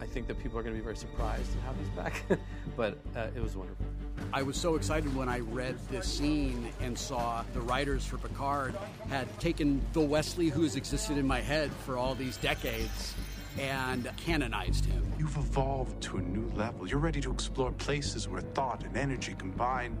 [0.00, 2.22] I think that people are going to be very surprised at how he's back,
[2.76, 3.84] but uh, it was wonderful.
[4.32, 8.76] I was so excited when I read this scene and saw the writers for Picard
[9.08, 13.16] had taken the Wesley who has existed in my head for all these decades
[13.58, 15.12] and canonized him.
[15.18, 16.86] You've evolved to a new level.
[16.86, 19.98] You're ready to explore places where thought and energy combine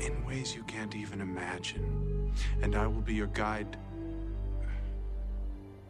[0.00, 2.32] in ways you can't even imagine.
[2.60, 3.76] And I will be your guide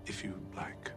[0.06, 0.90] if you like.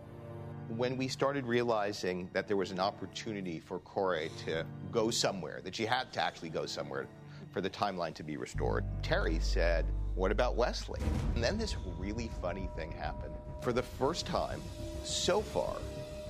[0.67, 5.75] When we started realizing that there was an opportunity for Kore to go somewhere, that
[5.75, 7.07] she had to actually go somewhere
[7.51, 9.85] for the timeline to be restored, Terry said,
[10.15, 10.99] What about Wesley?
[11.35, 13.33] And then this really funny thing happened.
[13.61, 14.61] For the first time
[15.03, 15.77] so far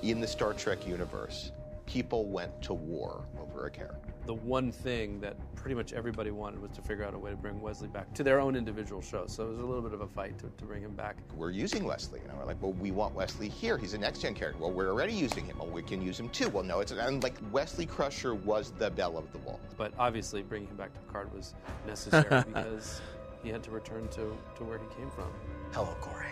[0.02, 1.52] in the Star Trek universe,
[1.86, 4.12] people went to war over a character.
[4.26, 7.36] The one thing that pretty much everybody wanted was to figure out a way to
[7.36, 9.32] bring Wesley back to their own individual shows.
[9.32, 11.16] So it was a little bit of a fight to, to bring him back.
[11.36, 12.20] We're using Wesley.
[12.22, 13.78] You know, we're like, well, we want Wesley here.
[13.78, 14.60] He's a next gen character.
[14.60, 15.58] Well, we're already using him.
[15.58, 16.48] Well, we can use him too.
[16.48, 19.60] Well, no, it's and like Wesley Crusher was the belle of the ball.
[19.76, 21.54] But obviously, bringing him back to Picard was
[21.86, 23.00] necessary because
[23.44, 25.28] he had to return to, to where he came from.
[25.72, 26.26] Hello, Kore.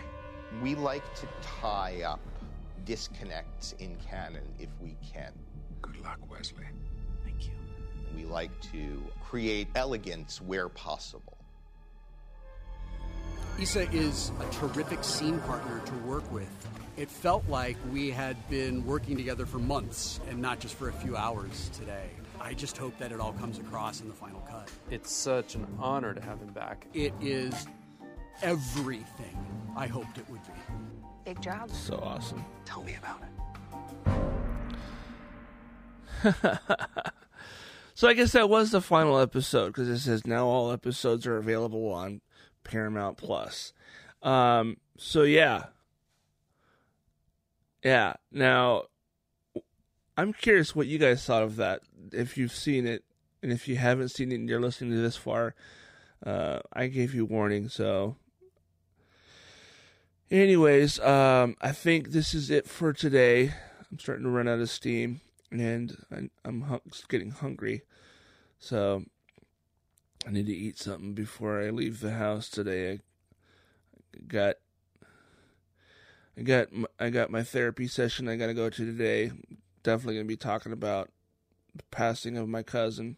[0.61, 2.19] We like to tie up
[2.83, 5.31] disconnects in canon if we can.
[5.81, 6.65] Good luck, Wesley.
[8.05, 8.25] Thank you.
[8.25, 11.37] We like to create elegance where possible.
[13.59, 16.49] Isa is a terrific scene partner to work with.
[16.97, 20.93] It felt like we had been working together for months and not just for a
[20.93, 22.09] few hours today.
[22.39, 24.69] I just hope that it all comes across in the final cut.
[24.91, 26.85] It's such an honor to have him back.
[26.93, 27.65] It is
[28.41, 29.37] everything
[29.75, 30.53] I hoped it would be.
[31.25, 31.71] Big job.
[31.71, 32.45] So awesome.
[32.65, 33.21] Tell me about
[36.35, 37.13] it.
[37.95, 41.37] So I guess that was the final episode because it says now all episodes are
[41.37, 42.19] available on
[42.65, 43.71] Paramount Plus.
[44.21, 45.67] Um, so yeah,
[47.81, 48.15] yeah.
[48.33, 48.83] Now
[50.17, 51.83] I'm curious what you guys thought of that.
[52.11, 53.05] If you've seen it,
[53.41, 55.55] and if you haven't seen it and you're listening to this far,
[56.25, 57.69] uh, I gave you warning.
[57.69, 58.17] So,
[60.29, 63.53] anyways, um, I think this is it for today.
[63.89, 65.21] I'm starting to run out of steam
[65.59, 67.83] and I, I'm hung, getting hungry,
[68.59, 69.03] so
[70.27, 72.93] I need to eat something before I leave the house today.
[72.93, 72.97] I
[74.27, 74.55] got
[76.37, 76.67] I got
[76.99, 79.31] I got my therapy session I got to go to today.
[79.83, 81.11] Definitely going to be talking about
[81.75, 83.17] the passing of my cousin,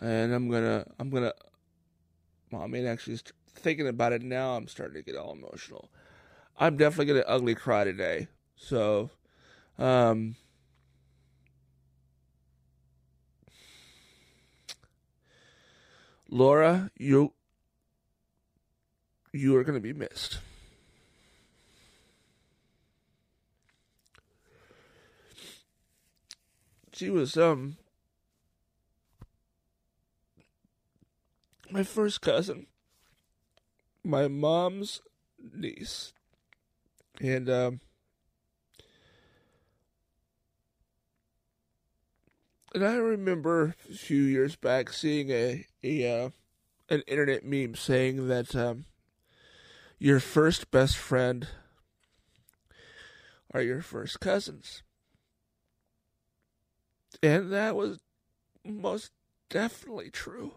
[0.00, 1.32] and I'm gonna I'm gonna.
[2.50, 3.18] Well, I mean, actually,
[3.54, 5.90] thinking about it now, I'm starting to get all emotional.
[6.58, 8.28] I'm definitely gonna ugly cry today.
[8.56, 9.10] So,
[9.78, 10.36] um,
[16.30, 17.32] Laura, you
[19.32, 20.38] you are going to be missed.
[26.92, 27.76] She was um
[31.70, 32.66] my first cousin,
[34.04, 35.00] my mom's
[35.52, 36.12] niece,
[37.20, 37.80] and um
[42.72, 46.30] and I remember a few years back seeing a a uh,
[46.88, 48.86] an internet meme saying that um,
[49.98, 51.48] your first best friend
[53.52, 54.82] are your first cousins,
[57.22, 58.00] and that was
[58.64, 59.12] most
[59.50, 60.52] definitely true.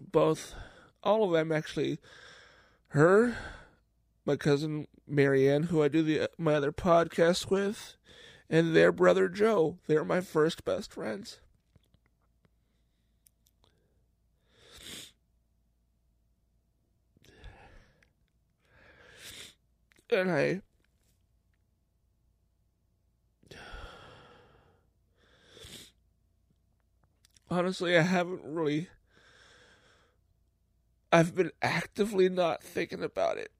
[0.00, 0.54] Both,
[1.02, 1.98] all of them actually,
[2.88, 3.36] her,
[4.24, 7.96] my cousin Marianne, who I do the my other podcast with,
[8.48, 9.78] and their brother Joe.
[9.86, 11.38] They're my first best friends.
[20.10, 20.62] And I
[27.50, 28.88] honestly I haven't really
[31.12, 33.50] I've been actively not thinking about it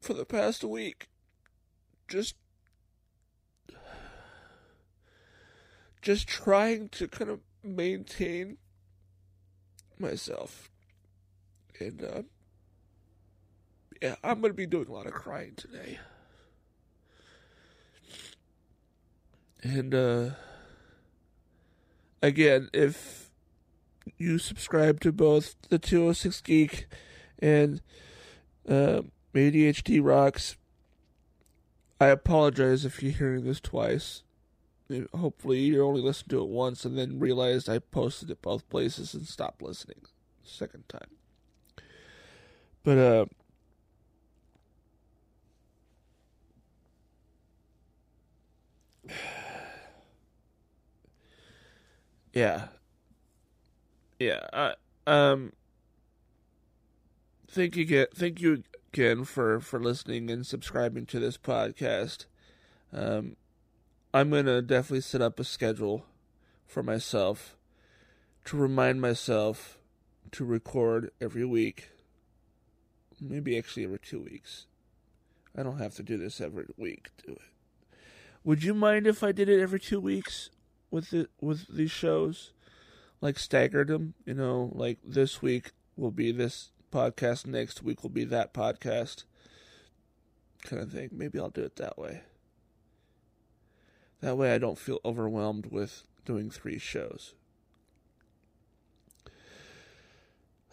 [0.00, 1.08] for the past week.
[2.08, 2.34] Just
[6.02, 8.58] just trying to kind of maintain
[9.98, 10.70] myself.
[11.78, 12.22] And uh
[14.00, 15.98] yeah, I'm to be doing a lot of crying today.
[19.62, 20.30] And uh
[22.22, 23.30] again, if
[24.18, 26.86] you subscribe to both the 206 Geek
[27.38, 27.80] and
[28.68, 29.02] uh,
[29.34, 30.56] ADHD Rocks,
[32.00, 34.22] I apologize if you're hearing this twice
[35.14, 39.14] hopefully you only listened to it once and then realized I posted it both places
[39.14, 40.02] and stopped listening
[40.44, 41.10] second time.
[42.84, 43.26] But uh
[52.32, 52.68] Yeah.
[54.18, 54.74] Yeah, I
[55.06, 55.52] um
[57.48, 58.62] thank you again thank you
[58.92, 62.26] again for for listening and subscribing to this podcast.
[62.92, 63.36] Um
[64.12, 66.04] I'm gonna definitely set up a schedule
[66.66, 67.56] for myself
[68.46, 69.78] to remind myself
[70.32, 71.90] to record every week.
[73.20, 74.66] Maybe actually every two weeks.
[75.56, 77.10] I don't have to do this every week.
[77.24, 77.96] Do it.
[78.42, 80.50] Would you mind if I did it every two weeks
[80.90, 82.52] with it with these shows?
[83.20, 88.10] Like staggered them, you know, like this week will be this podcast, next week will
[88.10, 89.24] be that podcast.
[90.62, 91.10] Kind of thing.
[91.12, 92.22] Maybe I'll do it that way.
[94.20, 97.34] That way I don't feel overwhelmed with doing three shows.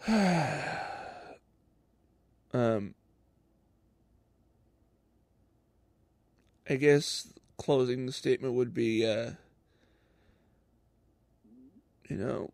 [2.54, 2.94] um
[6.70, 9.32] I guess closing statement would be uh
[12.08, 12.50] you know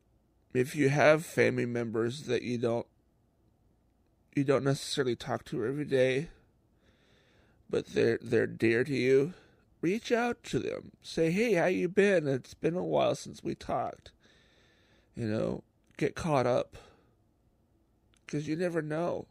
[0.55, 2.87] if you have family members that you don't
[4.35, 6.29] you don't necessarily talk to every day
[7.69, 9.35] but they're they're dear to you
[9.85, 13.55] reach out to them say hey how you been it's been a while since we
[13.55, 14.13] talked
[15.15, 15.63] you know
[15.99, 16.79] get caught up
[18.25, 19.27] because you never know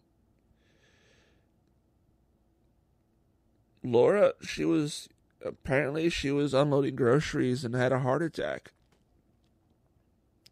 [3.84, 5.10] Laura, she was
[5.44, 8.72] apparently she was unloading groceries and had a heart attack.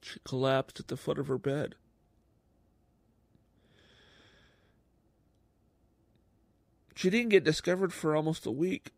[0.01, 1.75] She collapsed at the foot of her bed.
[6.93, 8.91] She didn't get discovered for almost a week.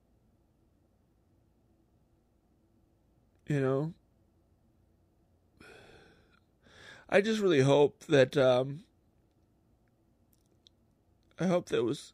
[3.48, 3.94] You know?
[7.10, 8.84] I just really hope that um
[11.40, 12.14] I hope there was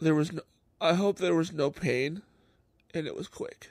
[0.00, 0.42] there was no
[0.80, 2.22] I hope there was no pain
[2.92, 3.70] and it was quick.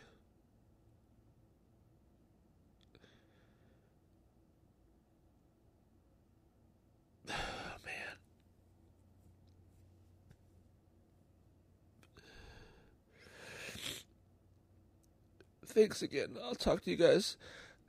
[15.73, 16.37] Thanks again.
[16.43, 17.35] I'll talk to you guys.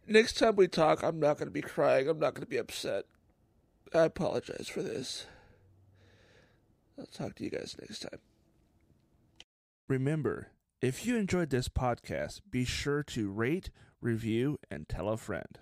[0.06, 2.08] Next time we talk, I'm not going to be crying.
[2.08, 3.04] I'm not going to be upset.
[3.92, 5.26] I apologize for this.
[6.98, 8.20] I'll talk to you guys next time.
[9.86, 10.48] Remember,
[10.80, 13.70] if you enjoyed this podcast, be sure to rate,
[14.00, 15.58] review, and tell a friend.